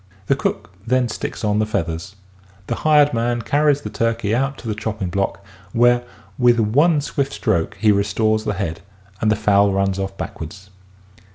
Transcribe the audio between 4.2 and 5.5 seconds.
out to the chopping block